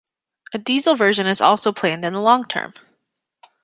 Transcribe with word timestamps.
A 0.51 0.57
diesel 0.57 0.95
version 0.95 1.27
is 1.27 1.41
also 1.41 1.71
planned 1.71 2.03
in 2.05 2.13
the 2.13 2.21
long 2.21 2.43
term. 2.47 2.73